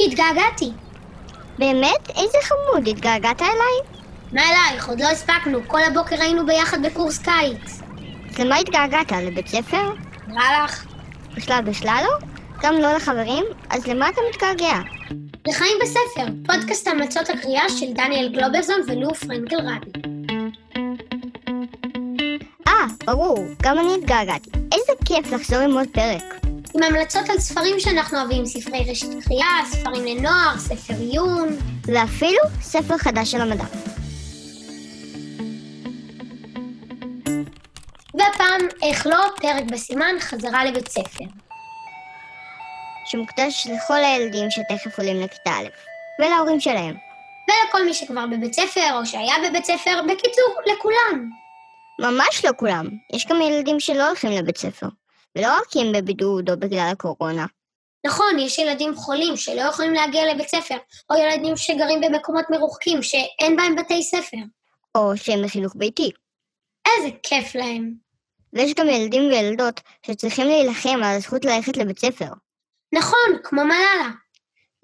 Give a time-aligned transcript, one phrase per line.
[0.00, 0.70] התגעגעתי.
[1.58, 2.08] באמת?
[2.16, 4.04] איזה חמוד, התגעגעת אליי?
[4.32, 4.88] מה אלייך?
[4.88, 7.80] עוד לא הספקנו, כל הבוקר היינו ביחד בקורס קיץ.
[8.30, 9.12] אז למה התגעגעת?
[9.12, 9.90] לבית ספר?
[10.28, 10.84] נראה לך?
[11.36, 12.26] בכלל בכלל לא?
[12.62, 13.44] גם לא לחברים?
[13.70, 14.78] אז למה אתה מתגעגע?
[15.48, 19.90] לחיים בספר, פודקאסט המלצות הקריאה של דניאל גלוברזון ולו פרנקל רבי.
[22.68, 24.50] אה, ברור, גם אני התגעגעתי.
[24.72, 26.43] איזה כיף לחזור עם עוד פרק.
[26.74, 31.48] עם המלצות על ספרים שאנחנו אוהבים, ספרי רשת קריאה, ספרים לנוער, ספר עיון.
[31.84, 33.64] ואפילו ספר חדש של המדע.
[38.14, 41.24] והפעם, איך לא, פרק בסימן חזרה לבית ספר.
[43.06, 45.68] שמוקדש לכל הילדים שתכף עולים לכיתה א',
[46.20, 46.94] ולהורים שלהם.
[47.48, 51.30] ולכל מי שכבר בבית ספר, או שהיה בבית ספר, בקיצור, לכולם.
[52.00, 52.86] ממש לא כולם.
[53.12, 54.86] יש גם ילדים שלא הולכים לבית ספר.
[55.36, 57.46] ולא רק כי הם בבידוד או בגלל הקורונה.
[58.06, 60.76] נכון, יש ילדים חולים שלא יכולים להגיע לבית ספר,
[61.10, 64.36] או ילדים שגרים במקומות מרוחקים שאין בהם בתי ספר.
[64.94, 66.10] או שהם בחינוך ביתי.
[66.86, 67.94] איזה כיף להם.
[68.52, 72.28] ויש גם ילדים וילדות שצריכים להילחם על הזכות ללכת לבית ספר.
[72.92, 74.10] נכון, כמו מלאלה.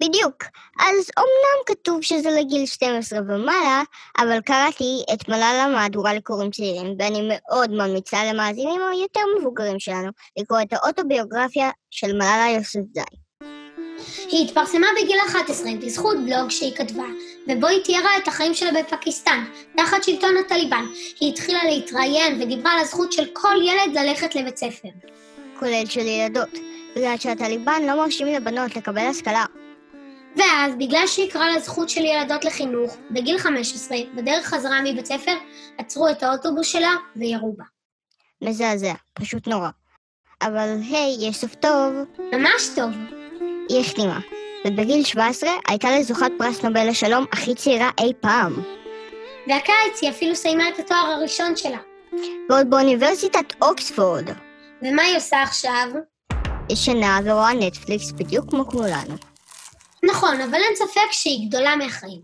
[0.01, 0.43] בדיוק.
[0.79, 3.83] אז אמנם כתוב שזה לגיל 12 ומעלה,
[4.17, 10.61] אבל קראתי את מלאלה מהדורה לקוראים צעירים, ואני מאוד ממליצה למאזינים היותר מבוגרים שלנו לקרוא
[10.61, 13.01] את האוטוביוגרפיה של מלאלה יוסף זי.
[14.27, 17.05] היא התפרסמה בגיל 11 בזכות בלוג שהיא כתבה,
[17.47, 19.43] ובו היא תיארה את החיים שלה בפקיסטן,
[19.77, 20.85] תחת שלטון הטליבן.
[21.19, 24.89] היא התחילה להתראיין ודיברה על הזכות של כל ילד ללכת לבית ספר.
[25.59, 26.49] כולל של ילדות,
[26.95, 29.45] בגלל שהטליבן לא מרשים לבנות לקבל השכלה.
[30.35, 35.33] ואז, בגלל שהיא לזכות של ילדות לחינוך, בגיל 15, בדרך חזרה מבית ספר,
[35.77, 37.63] עצרו את האוטובוס שלה וירו בה.
[38.41, 39.69] מזעזע, פשוט נורא.
[40.41, 41.93] אבל היי, יש סוף טוב.
[42.19, 42.91] ממש טוב.
[43.69, 44.19] היא החתימה,
[44.67, 48.53] ובגיל 17 הייתה לזוכת פרס נובל לשלום הכי צעירה אי פעם.
[49.47, 51.77] והקיץ היא אפילו סיימה את התואר הראשון שלה.
[52.49, 54.29] ועוד באוניברסיטת אוקספורד.
[54.81, 55.87] ומה היא עושה עכשיו?
[56.69, 59.30] ישנה ורואה נטפליקס בדיוק כמו כולנו.
[60.05, 62.21] נכון, אבל אין ספק שהיא גדולה מהחיים.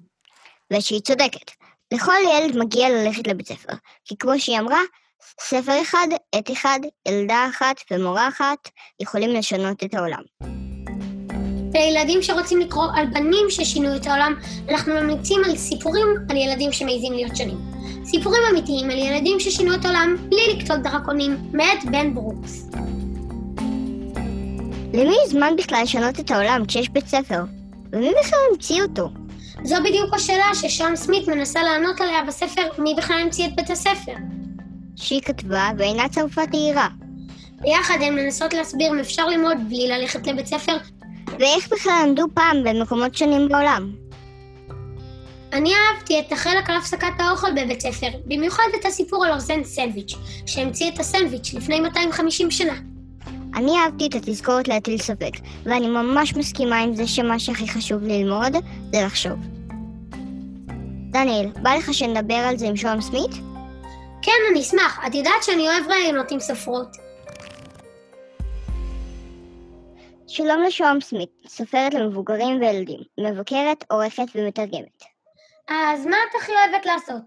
[0.73, 1.51] ושהיא צודקת.
[1.93, 3.73] לכל ילד מגיע ללכת לבית ספר,
[4.05, 4.81] כי כמו שהיא אמרה,
[5.41, 8.69] ספר אחד, עת אחד, ילדה אחת ומורה אחת
[9.01, 10.21] יכולים לשנות את העולם.
[11.73, 14.33] לילדים שרוצים לקרוא על בנים ששינו את העולם,
[14.69, 17.57] אנחנו ממליצים על סיפורים על ילדים שמעיזים להיות שונים.
[18.05, 22.69] סיפורים אמיתיים על ילדים ששינו את העולם בלי לקטול דרקונים, מאת בן ברוקס.
[24.94, 27.56] למי זמן בכלל לשנות את העולם כשיש בית ספר?
[27.94, 29.09] ומי בכלל המציא אותו?
[29.64, 34.14] זו בדיוק השאלה ששון סמית מנסה לענות עליה בספר "מי בכלל המציא את בית הספר?"
[34.96, 36.88] שהיא כתבה ואינה צרפת העירה.
[37.62, 40.78] ביחד הן מנסות להסביר אם אפשר ללמוד בלי ללכת לבית ספר,
[41.40, 43.92] ואיך בכלל למדו פעם במקומות שונים בעולם.
[45.54, 50.14] אני אהבתי את החלק על הפסקת האוכל בבית ספר, במיוחד את הסיפור על אורזן סנדוויץ',
[50.46, 52.74] שהמציא את הסנדוויץ' לפני 250 שנה.
[53.57, 55.31] אני אהבתי את התזכורת להטיל ספק,
[55.63, 58.53] ואני ממש מסכימה עם זה שמה שהכי חשוב ללמוד
[58.91, 59.40] זה לחשוב.
[61.12, 63.31] דניאל, בא לך שנדבר על זה עם שוהם סמית?
[64.22, 65.00] כן, אני אשמח.
[65.07, 66.88] את יודעת שאני אוהב רעיונות עם ספרות.
[70.28, 75.03] שלום לשוהם סמית, סופרת למבוגרים וילדים, מבקרת, עורכת ומתרגמת.
[75.69, 77.22] אז מה את הכי אוהבת לעשות?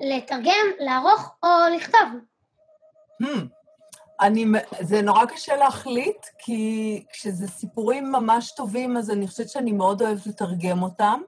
[0.00, 2.08] לתרגם, לערוך או לכתוב?
[3.22, 3.61] Hmm.
[4.22, 4.44] אני,
[4.80, 10.26] זה נורא קשה להחליט, כי כשזה סיפורים ממש טובים, אז אני חושבת שאני מאוד אוהבת
[10.26, 11.20] לתרגם אותם,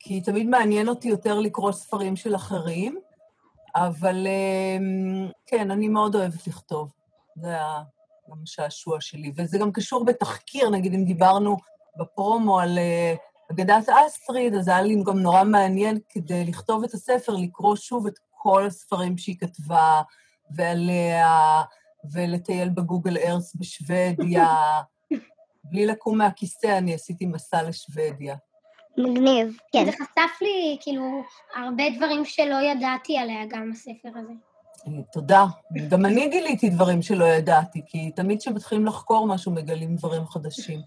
[0.00, 2.98] כי תמיד מעניין אותי יותר לקרוא ספרים של אחרים,
[3.74, 6.92] אבל אמ, כן, אני מאוד אוהבת לכתוב.
[7.36, 7.56] זה
[8.30, 9.32] גם השעשוע שלי.
[9.36, 11.56] וזה גם קשור בתחקיר, נגיד אם דיברנו
[11.96, 13.14] בפרומו על אה,
[13.52, 18.18] אגדת אסטריד, אז היה לי גם נורא מעניין כדי לכתוב את הספר, לקרוא שוב את
[18.30, 20.02] כל הספרים שהיא כתבה,
[20.50, 21.62] ועליה,
[22.12, 24.46] ולטייל בגוגל ארס בשוודיה.
[25.70, 28.36] בלי לקום מהכיסא, אני עשיתי מסע לשוודיה.
[28.98, 29.84] מגניב, כן.
[29.84, 31.22] זה חשף לי, כאילו,
[31.56, 34.32] הרבה דברים שלא ידעתי עליה, גם הספר הזה.
[35.12, 35.44] תודה.
[35.88, 40.80] גם אני גיליתי דברים שלא ידעתי, כי תמיד כשמתחילים לחקור משהו, מגלים דברים חדשים.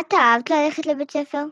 [0.00, 1.44] את אהבת ללכת לבית ספר?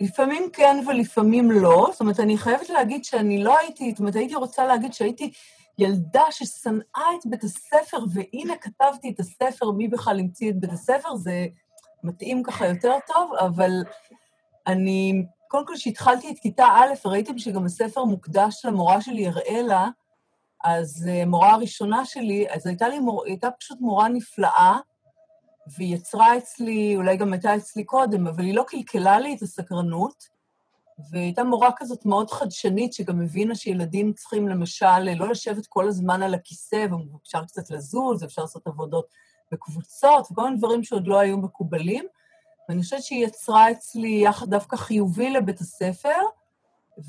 [0.00, 1.88] לפעמים כן ולפעמים לא.
[1.92, 5.32] זאת אומרת, אני חייבת להגיד שאני לא הייתי, זאת אומרת, הייתי רוצה להגיד שהייתי
[5.78, 11.16] ילדה ששנאה את בית הספר, והנה כתבתי את הספר, מי בכלל המציא את בית הספר,
[11.16, 11.46] זה
[12.04, 13.70] מתאים ככה יותר טוב, אבל
[14.66, 19.88] אני, קודם כל, כשהתחלתי את כיתה א', ראיתם שגם הספר מוקדש למורה שלי, אראלה,
[20.64, 23.24] אז uh, מורה הראשונה שלי, אז הייתה לי מור...
[23.24, 24.78] הייתה פשוט מורה נפלאה,
[25.76, 30.24] והיא יצרה אצלי, אולי גם הייתה אצלי קודם, אבל היא לא קלקלה לי את הסקרנות,
[30.98, 36.22] והיא הייתה מורה כזאת מאוד חדשנית, שגם הבינה שילדים צריכים למשל לא לשבת כל הזמן
[36.22, 39.06] על הכיסא, ואפשר קצת לזוז, אפשר לעשות עבודות
[39.52, 42.04] בקבוצות, וכל מיני דברים שעוד לא היו מקובלים.
[42.68, 46.18] ואני חושבת שהיא יצרה אצלי יחד דווקא חיובי לבית הספר,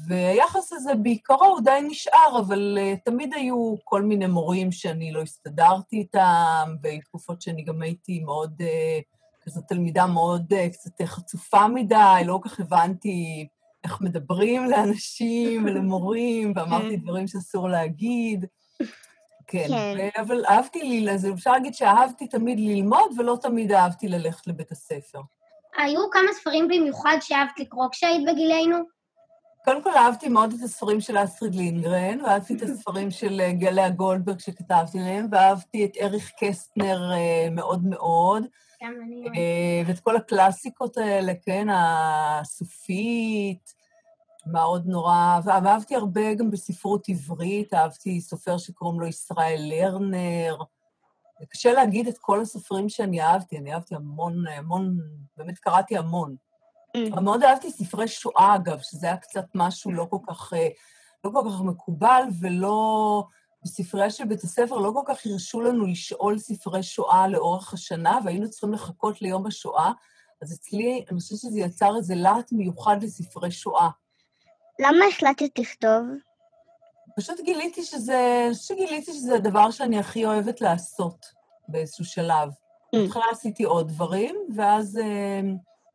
[0.07, 5.21] והיחס הזה בעיקרו הוא די נשאר, אבל uh, תמיד היו כל מיני מורים שאני לא
[5.21, 11.67] הסתדרתי איתם, והיו תקופות שאני גם הייתי מאוד, uh, כזו תלמידה מאוד uh, קצת חצופה
[11.67, 13.47] מדי, לא כל כך הבנתי
[13.83, 17.03] איך מדברים לאנשים ולמורים, ואמרתי כן.
[17.03, 18.45] דברים שאסור להגיד.
[19.47, 20.21] כן, כן.
[20.21, 25.19] אבל אהבתי לי, אז אפשר להגיד שאהבתי תמיד ללמוד, ולא תמיד אהבתי ללכת לבית הספר.
[25.77, 28.77] היו כמה ספרים במיוחד שאהבת לקרוא כשהיית בגילנו?
[29.65, 33.89] קודם כל אהבתי מאוד את הספרים של אסטריד לינגרן, ואהבתי את הספרים של אה, גליה
[33.89, 38.43] גולדברג שכתבתי להם, ואהבתי את אריך קסטנר אה, מאוד מאוד,
[38.83, 39.25] גם אני...
[39.35, 43.73] אה, ואת כל הקלאסיקות האלה, כן, הסופית,
[44.45, 50.57] מה עוד נורא, ואהבתי הרבה גם בספרות עברית, אהבתי סופר שקוראים לו ישראל לרנר.
[51.49, 54.97] קשה להגיד את כל הסופרים שאני אהבתי, אני אהבתי המון, המון,
[55.37, 56.35] באמת קראתי המון.
[56.97, 57.19] Mm.
[57.19, 60.67] מאוד אהבתי ספרי שואה, אגב, שזה היה קצת משהו לא כל כך, אה,
[61.25, 63.23] לא כל כך מקובל, ולא...
[63.63, 68.49] בספרייה של בית הספר לא כל כך הרשו לנו לשאול ספרי שואה לאורך השנה, והיינו
[68.49, 69.91] צריכים לחכות ליום השואה.
[70.41, 73.89] אז אצלי, אני חושבת שזה יצר איזה להט מיוחד לספרי שואה.
[74.79, 76.01] למה החלטת לכתוב?
[77.17, 81.25] פשוט גיליתי שזה, חושבת שגיליתי שזה הדבר שאני הכי אוהבת לעשות
[81.67, 82.49] באיזשהו שלב.
[82.49, 82.99] Mm.
[82.99, 85.41] בהתחלה עשיתי עוד דברים, ואז אה,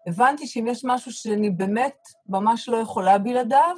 [0.08, 1.96] הבנתי שאם יש משהו שאני באמת
[2.28, 3.76] ממש לא יכולה בלעדיו,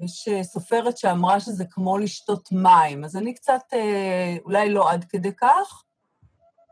[0.00, 5.04] יש אה, סופרת שאמרה שזה כמו לשתות מים, אז אני קצת, אה, אולי לא עד
[5.04, 5.84] כדי כך,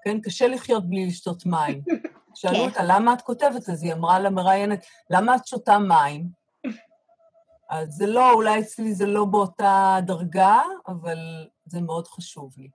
[0.04, 1.82] כן, קשה לחיות בלי לשתות מים.
[2.34, 2.68] שאלו כן.
[2.68, 3.68] אותה, למה את כותבת?
[3.68, 6.28] אז היא אמרה למראיינת, למה את שותה מים?
[7.70, 11.18] אז זה לא, אולי אצלי זה לא באותה דרגה, אבל
[11.66, 12.68] זה מאוד חשוב לי.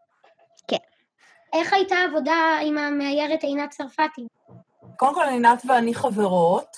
[1.53, 4.27] איך הייתה העבודה עם המאיירת עינת צרפתי?
[5.03, 6.77] קודם כל, עינת ואני חברות,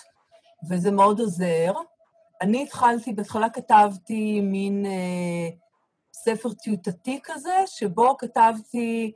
[0.70, 1.74] וזה מאוד עוזר.
[2.42, 5.50] אני התחלתי, בהתחלה כתבתי מין אה,
[6.14, 9.12] ספר טיוטתי כזה, שבו כתבתי,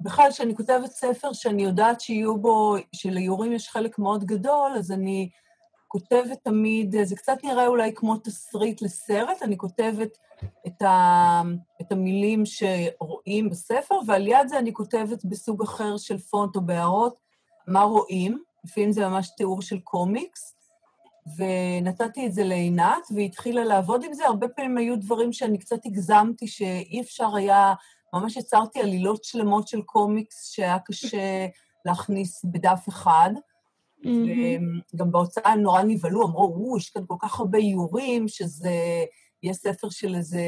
[0.00, 5.28] בכלל, כשאני כותבת ספר שאני יודעת שיהיו בו, שליורים יש חלק מאוד גדול, אז אני
[5.88, 10.18] כותבת תמיד, זה קצת נראה אולי כמו תסריט לסרט, אני כותבת
[10.66, 11.42] את, ה,
[11.80, 17.23] את המילים שרואים בספר, ועל יד זה אני כותבת בסוג אחר של פונט או בהערות
[17.66, 20.54] מה רואים, לפעמים זה ממש תיאור של קומיקס,
[21.36, 24.26] ונתתי את זה לעינת, והיא התחילה לעבוד עם זה.
[24.26, 27.74] הרבה פעמים היו דברים שאני קצת הגזמתי, שאי אפשר היה,
[28.14, 31.46] ממש יצרתי עלילות שלמות של קומיקס שהיה קשה
[31.84, 33.30] להכניס בדף אחד.
[34.04, 34.80] מהמם.
[34.94, 38.74] וגם בהוצאה הם נורא נבהלו, אמרו, או, יש כאן כל כך הרבה איורים, שזה
[39.42, 40.42] יהיה ספר של איזה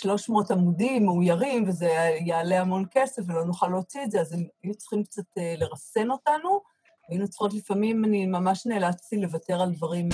[0.00, 1.88] 300 עמודים מאוירים, וזה
[2.26, 6.10] יעלה המון כסף ולא נוכל להוציא את זה, אז הם היו צריכים קצת אה, לרסן
[6.10, 6.60] אותנו.
[7.08, 10.08] היינו צריכות לפעמים, אני ממש נאלצתי לוותר על דברים.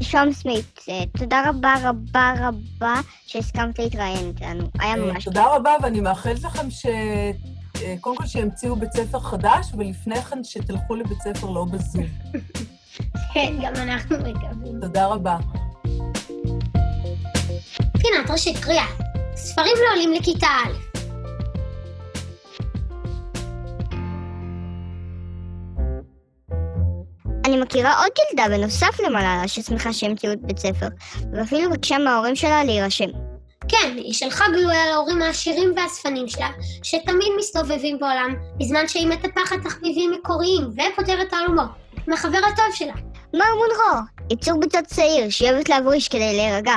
[0.00, 4.64] שום סמית, אה, תודה רבה רבה רבה שהסכמת להתראיין איתנו.
[4.80, 6.86] היה אה, ממש תודה רבה, ואני מאחלת לכם ש...
[8.00, 12.04] קודם כל שימציאו בית ספר חדש, ולפני כן שתלכו לבית ספר לא בזום.
[13.34, 14.80] כן, גם אנחנו מקווים.
[14.80, 15.36] תודה רבה.
[18.00, 19.09] פינת ראשית קריאה.
[19.44, 20.90] ספרים לעולים לכיתה א'.
[27.46, 30.86] אני מכירה עוד ילדה בנוסף למלאלה ששמחה שהמציאו את בית ספר,
[31.32, 33.08] ואפילו ביקשה מההורים שלה להירשם.
[33.68, 36.48] כן, היא שלחה גלויה להורים העשירים והאספנים שלה,
[36.82, 41.68] שתמיד מסתובבים בעולם, בזמן שהיא מטפחת תחביבים מקוריים ופותרת תעלומות,
[42.06, 42.94] עם החבר הטוב שלה.
[43.34, 46.74] מר מונרו, יצור ביצות צעיר שאוהבת להבריש כדי להירגע.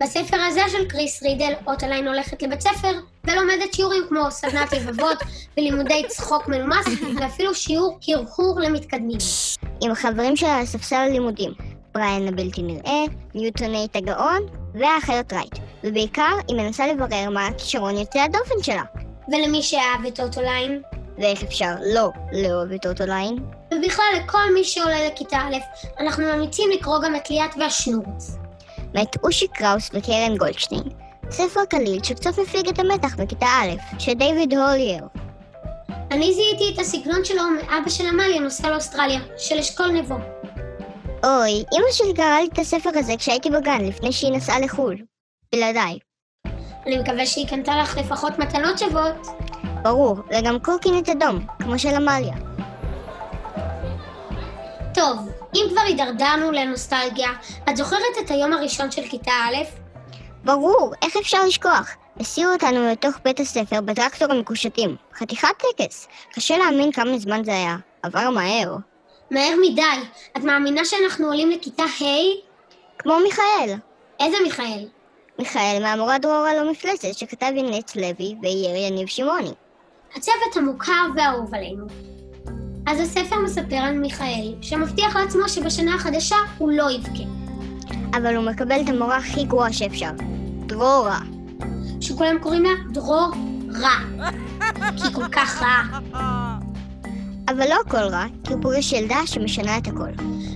[0.00, 2.92] בספר הזה של קריס רידל, אוטוליין הולכת לבית ספר
[3.24, 5.18] ולומדת שיעורים כמו סדנת לבבות
[5.56, 6.86] ולימודי צחוק מנומס,
[7.20, 9.18] ואפילו שיעור הרהור למתקדמים.
[9.82, 11.50] עם החברים שלה על ספסל הלימודים,
[11.94, 18.62] בריאן הבלתי נראה, ניוטונייט הגאון והאחיות רייט, ובעיקר היא מנסה לברר מה הכישרון יוצא הדופן
[18.62, 18.82] שלה,
[19.28, 20.82] ולמי שאהב את אוטוליין,
[21.18, 23.36] ואיך אפשר לא לאהוב את אוטוליין.
[23.74, 25.56] ובכלל לכל מי שעולה לכיתה א',
[26.00, 28.43] אנחנו ממליצים לקרוא גם את ליאת והשנורץ.
[28.94, 30.82] מאת אושי קראוס וקרן גולדשטיין.
[31.30, 35.04] ספר קליל שקצת מפיג את המתח בכיתה א', של דיוויד הולייר.
[36.10, 40.14] אני זיהיתי את הסגנון שלו מאבא של עמליה נוסע לאוסטרליה, של אשכול נבו.
[41.24, 44.96] אוי, אמא שלי קראה לי את הספר הזה כשהייתי בגן, לפני שהיא נסעה לחו"ל.
[45.52, 45.98] בלעדיי.
[46.86, 49.26] אני מקווה שהיא קנתה לך לפחות מתנות שוות.
[49.82, 52.34] ברור, וגם קורקינט אדום, כמו של עמליה.
[54.94, 55.18] טוב,
[55.54, 57.30] אם כבר הידרדרנו לנוסטלגיה,
[57.70, 59.56] את זוכרת את היום הראשון של כיתה א'?
[60.44, 61.90] ברור, איך אפשר לשכוח?
[62.20, 64.96] הסיעו אותנו לתוך בית הספר בטרקטור המקושטים.
[65.14, 66.08] חתיכת טקס.
[66.32, 67.76] קשה להאמין כמה זמן זה היה.
[68.02, 68.76] עבר מהר.
[69.30, 69.82] מהר מדי.
[70.36, 72.04] את מאמינה שאנחנו עולים לכיתה ה'?
[72.98, 73.74] כמו מיכאל.
[74.20, 74.88] איזה מיכאל?
[75.38, 79.52] מיכאל מהמורה דרור על המפלצת שכתב עם נץ לוי ואייר יניב שמעוני.
[80.16, 82.13] הצוות המוכר והאהוב עלינו.
[82.86, 87.22] אז הספר מספר על מיכאל, שמבטיח לעצמו שבשנה החדשה הוא לא יבכה.
[88.16, 90.10] אבל הוא מקבל את המורה הכי גרועה שאפשר.
[90.66, 91.20] דרורה.
[92.00, 93.30] שכולם קוראים לה דרור
[93.80, 94.24] רע.
[94.96, 96.00] כי היא כל כך רעה.
[97.48, 100.10] אבל לא הכל רע, כי הוא פוגש ילדה שמשנה את הכל.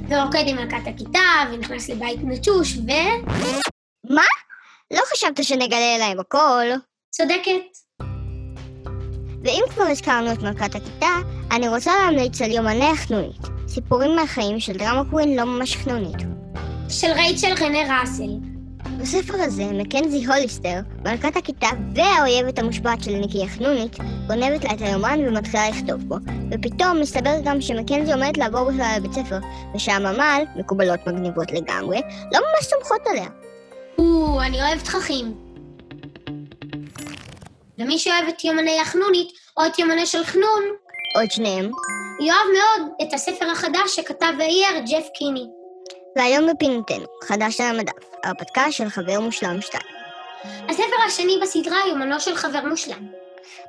[0.09, 1.21] ורוקד עם מלכת הכיתה,
[1.53, 2.91] ונכנס לבית נטוש, ו...
[4.11, 4.23] מה?
[4.91, 6.67] לא חשבת שנגלה להם הכל.
[7.11, 8.08] צודקת.
[9.45, 11.07] ואם כבר הזכרנו את מלכת הכיתה,
[11.51, 13.43] אני רוצה להמליץ על יומני החנונית.
[13.69, 16.17] סיפורים מהחיים של דרמה קווין לא ממש חנונית.
[16.89, 18.31] של רייצ'ל רנה ראסל.
[19.01, 25.21] בספר הזה, מקנזי הוליסטר, מלכת הכיתה והאויבת המושבעת של ניקי החנונית, גונבת לה את היומן
[25.27, 26.17] ומתחילה לכתוב בו,
[26.51, 29.39] ופתאום מסתבר גם שמקנזי עומדת לעבור בכלל לבית ספר,
[29.75, 32.01] ושהממ"ל, מקובלות מגניבות לגמרי,
[32.33, 33.29] לא ממש סומכות עליה.
[33.99, 35.48] או, אני אוהב תככים.
[37.79, 40.65] ומי שאוהב את יומני החנונית, או את יומני של חנון,
[41.17, 41.71] או את שניהם.
[42.21, 45.47] יאהב מאוד את הספר החדש שכתב ואייר ג'ף קיני.
[46.17, 47.93] והיום בפינתנו, חדש על המדף,
[48.25, 49.83] הרפתקה של חבר מושלם 2.
[50.69, 53.07] הספר השני בסדרה יומנו של חבר מושלם.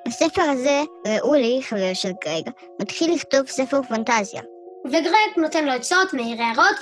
[0.07, 2.49] בספר הזה, ראולי, חבר של גרג,
[2.81, 4.41] מתחיל לכתוב ספר פנטזיה.
[4.85, 6.75] וגרג נותן לו עצות, מעיר הערות,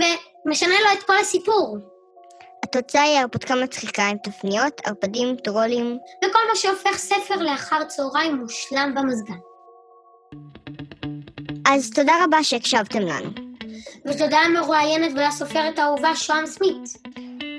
[0.46, 1.78] ומשנה לו את כל הסיפור.
[2.68, 5.98] התוצאה היא הרפתקה מצחיקה עם תפניות, ערפדים, טרולים.
[6.26, 9.38] וכל מה שהופך ספר לאחר צהריים מושלם במזגן.
[11.68, 13.30] אז תודה רבה שהקשבתם לנו.
[14.06, 16.98] ותודה למרואיינת ולסופרת האהובה שוהם סמית.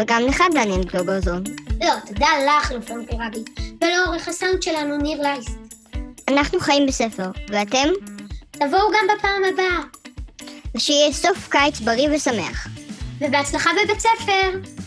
[0.01, 1.45] וגם לך, דניאל גלוברזון.
[1.81, 3.45] לא, תודה לך, נופלון פירבי,
[3.85, 5.59] ולעורך הסאונד שלנו, ניר לייסט.
[6.29, 7.89] אנחנו חיים בספר, ואתם?
[8.51, 9.81] תבואו גם בפעם הבאה.
[10.75, 12.67] ושיהיה סוף קיץ בריא ושמח.
[13.21, 14.78] ובהצלחה בבית ספר!